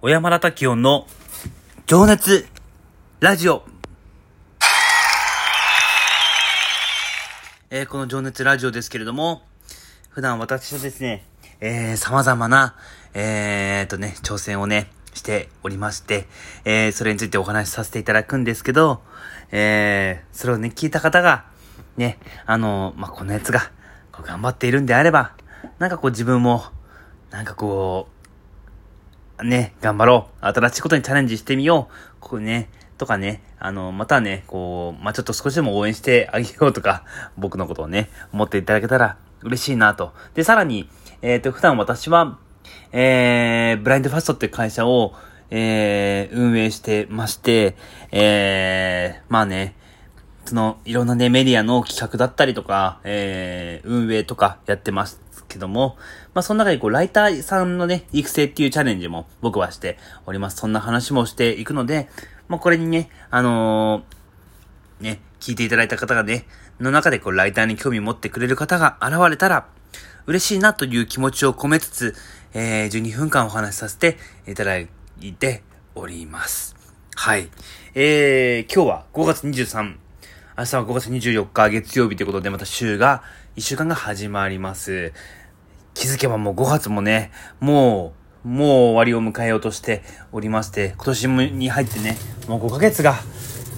[0.00, 1.08] 小山田滝音の
[1.86, 2.46] 情熱
[3.18, 3.64] ラジオ。
[7.70, 9.42] えー、この情熱ラジオですけれども、
[10.10, 11.24] 普段私はですね、
[11.58, 12.76] えー、様々な、
[13.12, 16.28] えーとね、挑戦をね、しておりまして、
[16.64, 19.02] えー、それについてお話しさせていただくんですけど、
[19.50, 21.46] えー、それをね、聞いた方が、
[21.96, 23.72] ね、あの、まあ、このやつが、
[24.12, 25.32] こう頑張っているんであれば、
[25.80, 26.62] なんかこう自分も、
[27.32, 28.17] なんかこう、
[29.42, 30.46] ね、頑張ろう。
[30.46, 32.16] 新しいことにチャレンジしてみよう。
[32.20, 37.04] こうね、とかね、あの、またね、こう、まあ、ちょっと少しでも応援してあげようとか、
[37.38, 40.12] 僕のことをね、思っていただけたら嬉しいなと。
[40.34, 40.88] で、さらに、
[41.22, 42.38] えっ、ー、と、普段私は、
[42.92, 45.14] えー、ブラインドファストって会社を、
[45.50, 47.76] えー、運営してまして、
[48.10, 49.74] えー、まあね、
[50.48, 55.98] その、いろんなね、メディアの企画だったりとか、えー、運営とかやってますけども、
[56.32, 60.56] まあ、その中にこう、ライターさんのね、育成っていうチャレンジも僕はしております。
[60.56, 62.08] そんな話もしていくので、
[62.48, 66.46] まあ、これにね、あのー、ね、聞いていただいた方がね、
[66.80, 69.66] の中でこう、ライターに興味持ってくれる方が現れたら、
[70.24, 72.14] 嬉しいなという気持ちを込めつつ、
[72.54, 74.88] えー、12分間お話しさせていただい
[75.38, 75.62] て
[75.94, 76.74] おります。
[77.16, 77.50] はい。
[77.94, 80.07] えー、今日は5月23日、
[80.58, 83.22] 明日は5月24日月曜日ということで、また週が、
[83.54, 85.12] 1週間が始まります。
[85.94, 88.12] 気づけばもう5月もね、も
[88.44, 93.14] う、もう終わりを迎えようとしておりまして、今年に入ってね、もう5ヶ月が、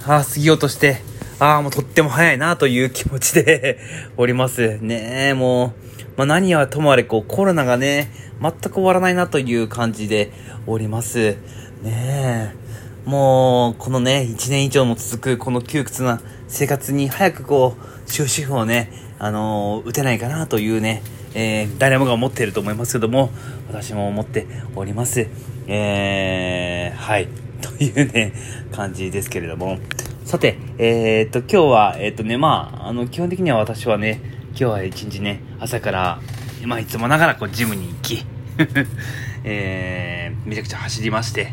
[0.06, 1.03] ああ、過ぎようとして、
[1.39, 3.78] ああ、もうとっても早いなという気持ちで
[4.17, 4.78] おります。
[4.81, 5.72] ねえ、もう、
[6.17, 10.33] まあ何はともあれこうコロナがね、全く終わらないなという感じで
[10.67, 11.37] おります。
[11.83, 12.61] ねえ。
[13.05, 23.31] もう、このね、1年以上も続くこの窮屈な生活に早くこう、終止符をね、あのー、打てないかなというね、えー、誰もが思っていると思いますけども、
[23.69, 25.28] 私も思っております。
[25.69, 27.28] えー、はい。
[27.62, 28.33] というね、
[28.73, 29.78] 感じですけれども。
[30.25, 36.21] さて、えー、っと、今日は、えー、っとね、まあ、あの、基本的には私はね、今日は一日ね、朝から、
[36.65, 38.27] まあ、いつもながらこう、ジムに行き、
[39.44, 41.53] えー、めちゃくちゃ走りまして、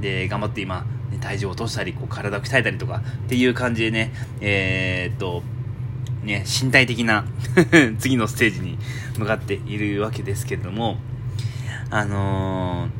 [0.00, 5.42] で、頑張って今、ね、体重を落としたり、こう、体を鍛えたりとか、っていう感じでね、えー、っと、
[6.22, 7.24] ね、身体的な
[7.98, 8.78] 次のステージに
[9.16, 10.98] 向かっているわけですけれども、
[11.90, 12.90] あのー、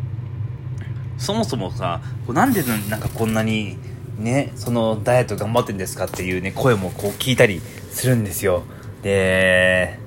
[1.19, 3.76] そもそもさ、こうなんでなんかこんなに、
[4.19, 8.62] ね、そのダイエット頑張ってんですかっていうね、声もこう聞いたりするんですよ。
[9.02, 9.98] で、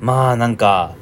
[0.00, 0.94] まあなんか、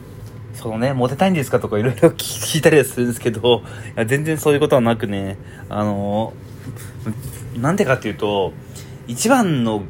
[0.59, 3.63] そのね、モテたいんですかとかいろいろ聞いたりはするんですけど、
[3.95, 5.39] いや全然そういうことはなくね、
[5.69, 6.33] あの、
[7.57, 8.53] なんでかっていうと、
[9.07, 9.85] 一番の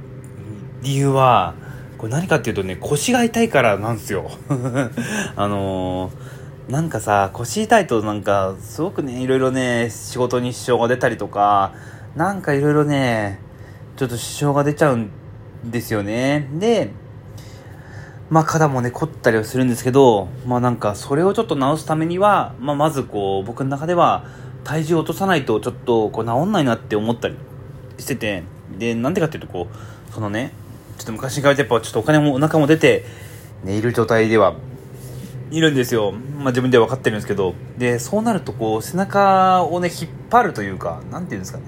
[0.83, 1.55] 理由は、
[1.97, 4.31] これ何かっていうとね、腰が痛いからなんですよ。
[5.37, 6.11] あの、
[6.69, 11.73] なんかさ、腰痛いとなんか、すごくね、いろいろね、仕事に支障が出たりとか、
[12.15, 13.41] なんかいろいろね、
[13.97, 15.11] ちょっと支障が出ちゃうん
[15.65, 16.47] ですよね。
[16.53, 16.91] で、
[18.31, 24.25] まあ肩もね、凝ったりはするんですけど、まあなんかそれをちょっと直すためには、まあまずこう、僕の中では
[24.65, 27.37] 体重を落とさないとちょっとこう治んないなって思ったり
[27.99, 28.43] してて、
[28.79, 30.53] で、なんでかっていうとこう、そのね、
[30.99, 33.07] ちょっと昔に比べてやっぱちょっとお金もお腹も出て、
[33.65, 34.55] ね、いる状態では
[35.51, 36.13] いるんですよ。
[36.13, 37.55] まあ自分では分かってるんですけど。
[37.79, 41.65] で、そうなるとこう背中をね、引っ張るというか、なんていうんですかね。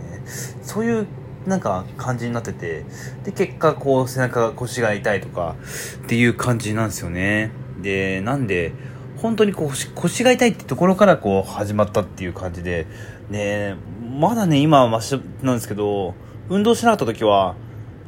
[0.62, 1.06] そういう
[1.46, 2.84] なんか感じになってて、
[3.24, 5.56] で、結果こう背中、腰が痛いとか
[6.04, 7.50] っていう感じなんですよね。
[7.80, 8.72] で、なんで、
[9.16, 12.86] 本当にこう腰が痛いってところからこう始まったっていう感じで、
[13.30, 13.76] ね、
[14.18, 16.14] まだね、今はマシなんですけど、
[16.48, 17.54] 運動しなかった時は、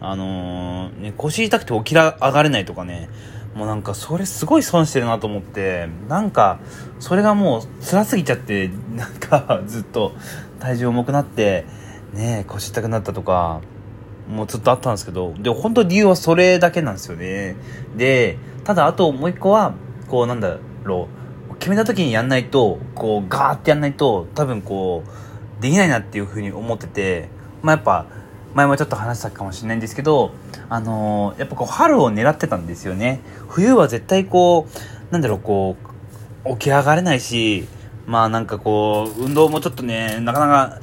[0.00, 3.08] あのー、ね、腰痛くて起きら上がれないとかね、
[3.54, 6.58] もうなんかそれすごい損してるなと思って、なんか、
[6.98, 10.12] それがもう辛すぎちゃって、なんかずっと
[10.58, 11.66] 体重重くなって、
[12.12, 13.60] ね腰痛くなったとか、
[14.28, 17.56] もうずっとあったんですけど、で、本当理由はそれだけなんですよね。
[17.96, 19.74] で、ただあともう一個は、
[20.08, 21.08] こうなんだろ
[21.50, 27.28] う、決めた時にやんないと、こうガーってやんないと、多分こう、できないなっていうふうに思ってて、
[27.62, 28.06] まあやっぱ、
[28.54, 30.32] 前もちょっと話したかもしれないんですけど、
[30.68, 33.20] あのー、やっぱこう春を狙ってたんですよね。
[33.48, 35.76] 冬は絶対こう、なんだろう、こ
[36.44, 37.66] う、起き上がれないし、
[38.06, 40.78] まあなんかこう、運動もちょっとね、なかなか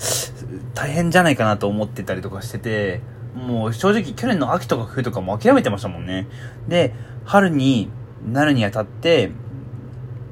[0.74, 3.01] 大変じゃないかなと思ってたりとかしてて、
[3.36, 6.27] もう正直去年の秋とか冬とかも諦めてましたもんね。
[6.68, 6.94] で、
[7.25, 7.89] 春に
[8.25, 9.31] なるにあたって、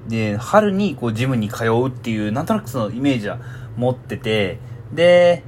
[0.08, 3.40] で、春にこうジムに通うっていう、なんとなくそのイメージは
[3.76, 4.60] 持ってて、
[4.94, 5.44] で、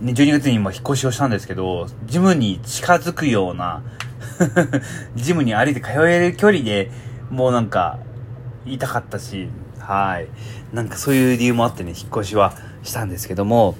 [0.00, 3.82] ね、12月に今引っ越しをしたんですけど、ジムに近づくような
[5.14, 6.90] ジムに歩いて通える距離で
[7.30, 7.98] もうなんか、
[8.66, 9.48] 痛かったし、
[9.78, 10.28] はい。
[10.72, 12.54] なんかそういう理由もあってね、引っ越しは
[12.84, 13.74] したんですけども、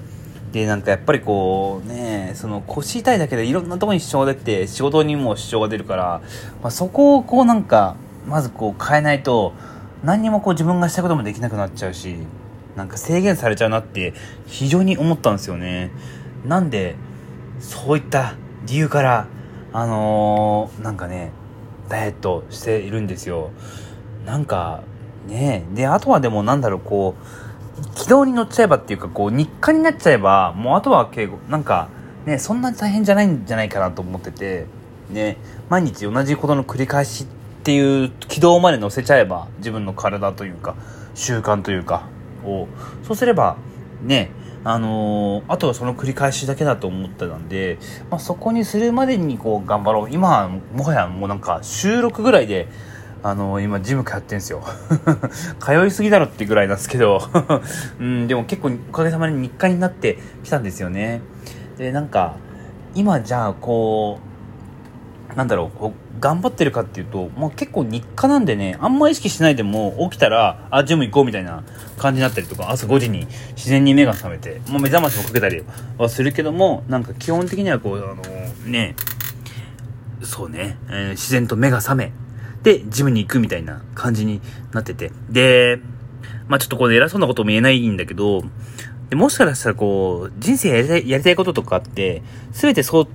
[0.51, 6.21] で、なんかやっぱりこう、ね、その腰痛いだけでいろんなとこに支障が出て、仕事にも支障が出るから、
[6.61, 7.95] まあ、そこをこうなんか、
[8.27, 9.53] まずこう変えないと、
[10.03, 12.15] 何にもこう自分がしたこともできなくなっちゃうし、
[12.75, 14.13] なんか制限されちゃうなって
[14.47, 15.91] 非常に思ったんですよね。
[16.45, 16.95] なんで、
[17.59, 18.35] そういった
[18.65, 19.27] 理由から、
[19.73, 21.31] あのー、なんかね、
[21.89, 23.51] ダイエットしているんですよ。
[24.25, 24.83] なんか、
[25.27, 27.44] ねで、あとはでもなんだろう、こう、
[27.95, 31.89] 軌道に乗っちゃえばっていうか、こう、日課になっちゃえば、もうあとは敬語、なんか、
[32.25, 34.65] ね、そんなに大変じゃないんじゃないかなと思ってて、
[35.09, 35.37] ね、
[35.69, 37.27] 毎日同じことの繰り返しっ
[37.63, 40.75] ていう軌道まで乗せちゃえば、自分の体というか、
[41.13, 42.07] 習慣というか、
[42.45, 42.67] を、
[43.03, 43.57] そうすれば、
[44.01, 44.31] ね、
[44.63, 47.77] あのー、あとはその繰り返しだけだと思ってたんで、
[48.09, 50.09] まあ、そこにするまでにこう頑張ろう。
[50.09, 52.67] 今はもはやもうなんか収録ぐらいで、
[53.27, 54.61] あの、今ジム通ってんすよ。
[55.59, 57.19] 通いすぎだろってぐらいなんですけど、
[57.99, 61.21] うん、でも結構おかげさまで日課になってきたんですよね。
[61.79, 62.35] で、なんか、
[62.93, 64.19] 今じゃあこ
[65.33, 71.63] う、なんだろう、頑張ってるかっていうと、もう結構日課なんでね、あんま意識しないでも起きたら、あ、ジム行こうみたいな
[71.97, 73.25] 感じになったりとか、朝5時に
[73.55, 75.63] 自然に目が覚めて、もう目覚ましもかけたり
[75.97, 78.95] はするけども、なんか基本的にはこう、あの、ね、
[80.21, 82.11] そうね、えー、自然と目が覚め、
[82.65, 84.41] で、ジムに行くみたいな感じに
[84.73, 85.11] なってて。
[85.29, 85.79] で、
[86.47, 88.41] まあちょっとこう偉そうなことも言えないんだけど、
[89.09, 93.07] でもしかしたらこう、人生やりたい、やりたいこととかって、すべてそう、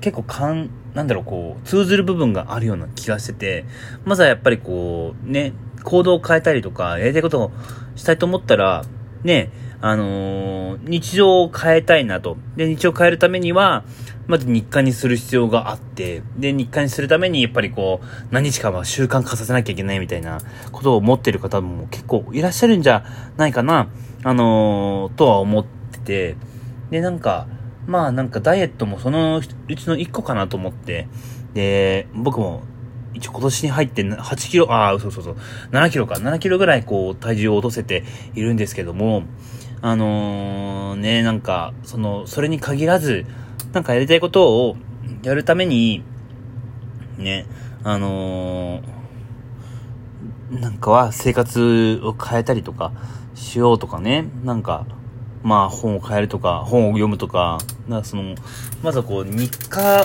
[0.00, 3.64] 結構かん、なんだろう、こう、通ずる部分があるような気がしてて、
[4.04, 5.52] まずはやっぱりこう、ね、
[5.84, 7.52] 行動を変えたりとか、やりたいことを
[7.94, 8.84] したいと思ったら、
[9.22, 9.50] ね、
[9.80, 12.36] あのー、日常を変えたいなと。
[12.56, 13.84] で、日常を変えるためには、
[14.26, 20.40] まず日課にする必要があって、で、日課にするために、やっぱりこう、何日かは習慣化させなきゃいけないみたいな
[20.72, 23.04] ことを思ってる方も結構いらっしゃるんじゃ
[23.36, 23.88] ないかな、
[24.24, 26.36] あのー、とは思ってて、
[26.90, 27.46] で、なんか、
[27.86, 31.06] まあなんかダイエットもそのうちの1個かなと思って、
[31.54, 32.62] で、僕も
[33.14, 35.36] 一応今年に入って8キロ、ああ、そうそうそう、
[35.70, 39.22] 7キロか、7キロぐらいこう体重を落とせているんですけども、
[39.86, 43.24] あのー、ね、なんか、その、それに限らず、
[43.72, 44.76] なんかやりたいことを
[45.22, 46.02] やるために、
[47.18, 47.46] ね、
[47.84, 52.90] あのー、なんかは生活を変えたりとか
[53.36, 54.86] しようとかね、なんか、
[55.44, 58.34] まあ本を変えるとか、本を読むとか、なんかその、
[58.82, 60.04] まずはこう日課、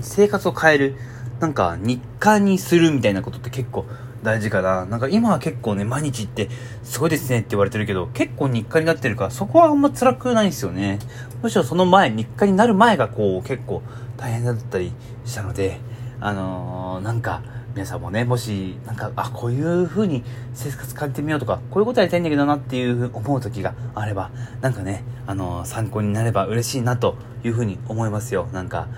[0.00, 0.96] 生活を変える、
[1.38, 3.86] なんか日課にするみたいなことって結構
[4.22, 4.84] 大事かな。
[4.86, 6.48] なんか今は結構ね、毎日って
[6.82, 10.98] すごいですねって言われてるけど、結構日課になってるから、そこはあんま辛くないんですよね。
[11.42, 13.82] むしろその前、日課になる前がこう結構
[14.16, 14.92] 大変だったり
[15.24, 15.80] したので、
[16.20, 17.42] あのー、なんか、
[17.74, 20.22] 皆さんもね、もし、なんか、あ、こういう風に
[20.52, 24.30] 生活変えてみようとか、こういうことやりたいんだけどなっていう思う時があれば、
[24.60, 28.46] なんかね、あの、参考になれば嬉しいなという風に思いますよ。
[28.52, 28.88] なんか、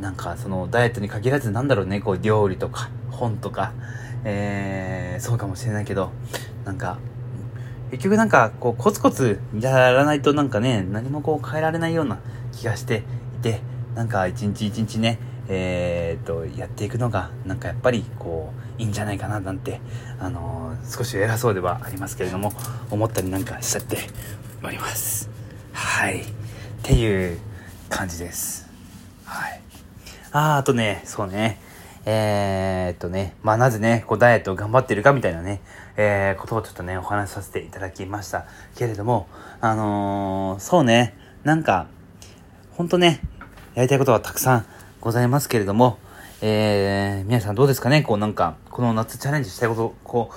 [0.00, 3.72] なんかそのダイエットに限らずなんだろうね、こう料理とか本とか、
[4.24, 6.10] えー、そうかもしれないけど、
[6.64, 6.98] なんか、
[7.90, 12.20] 結局なんかこうコツコツやらないとなんかね、何もこう変えられないような
[12.52, 13.02] 気がして
[13.40, 13.60] いて、
[13.94, 15.18] なんか一日一日ね、
[15.48, 19.80] えー、っと、やっていくのが、なんかやっぱり、こう、いいんじゃないかな、なんて、
[20.20, 22.52] あのー、少し偉そうではありますけれども、
[22.90, 23.98] 思ったりなんかしちゃって
[24.62, 25.28] おります。
[25.72, 26.20] はい。
[26.20, 26.24] っ
[26.82, 27.38] ていう
[27.88, 28.68] 感じです。
[29.24, 29.60] はい。
[30.30, 31.60] ああとね、そうね。
[32.06, 35.60] えー、っとね、まあ、なぜね、こう、ダイエットを頑張ってるかみたいなね、
[35.96, 38.46] えー、ことをちょっとね、お話しさせていただきました。
[38.74, 39.28] けれども、
[39.60, 41.14] あのー、そうね、
[41.44, 41.86] なんか、
[42.72, 43.20] ほんとね、
[43.74, 44.66] やりたいことはたくさん
[45.00, 45.98] ございますけれども、
[46.42, 48.02] えー、皆さんどうですかね？
[48.02, 50.30] こうなんか、この夏チャレンジしたいこと、こ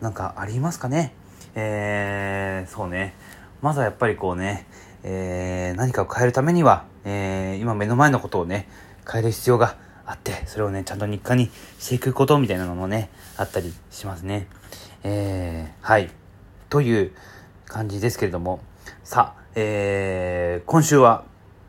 [0.00, 1.12] う、なんかありますかね？
[1.54, 3.14] えー、そうね。
[3.60, 4.66] まずはやっぱりこうね、
[5.02, 8.68] えー、何かを変えるためには、えー、今目の前のことをね、
[9.10, 9.76] 変える必要が
[10.10, 14.48] あって、それをね、ちゃんと日課にしていくことみたいなのもね、あったりしますね。
[15.04, 16.10] えー、はい。
[16.68, 17.12] という
[17.66, 18.58] 感じですけれども、
[19.04, 21.22] さあ、えー、今週は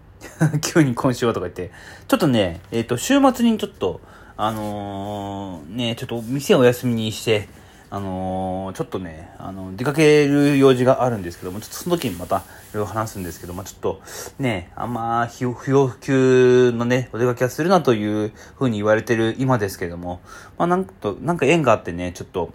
[0.61, 1.71] 急に今週はとか言って、
[2.07, 4.01] ちょっとね、えっ、ー、と、週末にちょっと、
[4.37, 7.47] あのー、ね、ちょっと店をお休みにして、
[7.93, 12.39] あのー、ちょっとね、あの、出かける用事があるんですけども、ちょっとその時にまたい
[12.71, 14.01] ろいろ話すんですけど、まちょっと
[14.39, 20.21] ね、あんま不要不急のね、お出かけはするなというふうに言われてる今ですけども、
[20.57, 22.53] まあなんと、なんか縁があってね、ちょっと、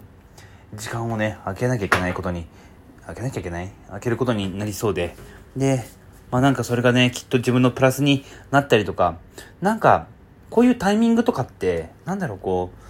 [0.73, 2.47] 時間をね、空けなきゃいけないことに、
[3.01, 5.15] 空けなきゃいけない開けることになりそうで、
[5.55, 5.83] で、
[6.31, 9.19] まあなんかそれがね、きっと自分のプラスになったりとか、
[9.61, 10.07] なんか、
[10.49, 12.86] こういうタイミングとかって、なんだろう、こう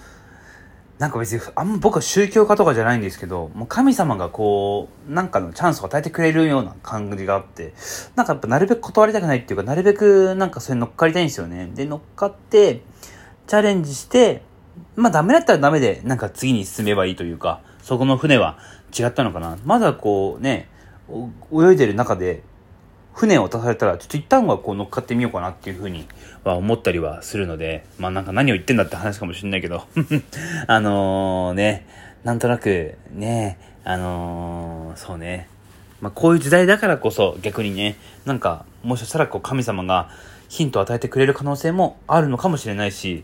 [0.99, 7.73] なんか別に、あんま僕は宗教家とかじゃないんですけど、もう神様がこう、なんかのチャンスを与えてくれるような感じがあって、
[8.15, 11.69] なんかやっぱなるべく断りたくないっていうか、なるべくなんかそれ乗っかりたいんですよね。
[11.75, 12.81] で、乗っかって、
[13.45, 14.41] チャレンジして、
[14.95, 18.57] まあダメだったらダメで、なんか次に進めばいいというか、そこの船は
[18.97, 19.57] 違ったのかな。
[19.65, 20.67] まだこうね、
[21.53, 22.41] 泳いでる中で、
[23.17, 26.05] 船を渡されたら、ちょっと一旦はこう乗っかってみようかなっていうふうに
[26.43, 29.87] は思ったりはするので、まあなんか何を言ってんだって話かもしれないけど、
[30.67, 31.87] あのね、
[32.23, 35.49] なんとなくね、あのー、そうね、
[35.99, 37.95] まあこういう時代だからこそ逆にね、
[38.25, 40.11] なんかもしかしたらこう神様が
[40.47, 43.23] ヒントを与えてくれる可能性もあるのかもしれないし、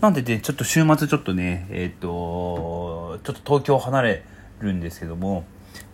[0.00, 4.22] なんでね、ちょっと週末ちょっとね、えっ、ー、と、ちょっと東京離れ
[4.60, 5.44] るんですけども、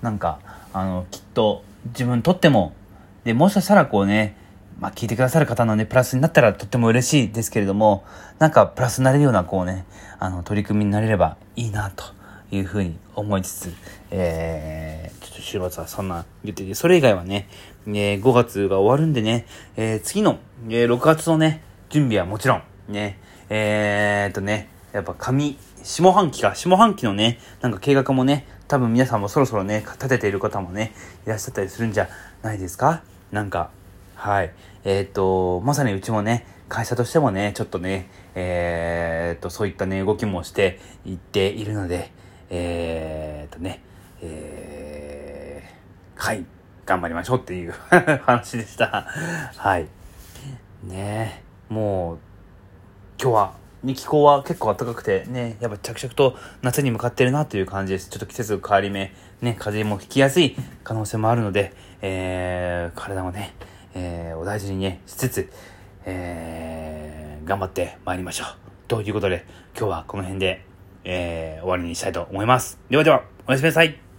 [0.03, 0.39] なんか、
[0.73, 2.75] あの、きっと自分にとっても
[3.25, 4.37] で、もしかしたらこうね、
[4.81, 8.05] まあ、聞いてくださる方のね、プラスになったらとっても嬉しいですけれども、
[8.39, 9.85] なんかプラスになれるようなこうね、
[10.19, 12.05] あの、取り組みになれればいいなと
[12.51, 13.75] いうふうに思いつつ、
[14.11, 17.49] えー、ちょっと週末はそんな言ってて、それ以外はね、
[17.87, 19.47] えー、5月が終わるんでね、
[19.77, 23.19] えー、次の、えー、6月のね、準備はもちろん、ね、
[23.51, 30.93] えー、っとね、やっぱ上、下半期か、下半期のね、なんか計画もね、多分皆さんもそろそろね、立てている方もね、
[31.27, 32.09] いらっしゃったりするんじゃ
[32.45, 33.03] ないですか？
[33.33, 33.71] なんか、
[34.15, 34.53] はい。
[34.85, 42.13] えっ、と、まさにうちもね、会社としてもね、ちょっとね、えっ、と、そういったね、動きもしていっているので、
[42.49, 43.83] えっ、とね、
[44.23, 46.45] えー、はい、
[46.87, 47.75] 頑張りましょうっていう
[48.23, 49.09] 話でした。
[49.57, 49.89] はい。
[50.85, 52.19] ねもう、
[53.21, 53.55] 今日は
[53.87, 58.11] 気候は結構暖かくてね、やっぱ着々と夏に向かってるなという感じです。
[58.11, 61.73] ちょっと季節変わり目、ね、風邪もひきやすい可能性もあるので、
[62.03, 63.55] えー、体もね、
[63.95, 65.51] えー、お大事にね、しつつ、
[66.05, 68.49] えー、頑張って参りましょう。
[68.89, 69.47] ということで、
[69.79, 70.65] 今日はこの辺で、
[71.05, 72.79] えー、終わりにしたいと思います。
[72.91, 74.10] ではでは、おやすみなさい。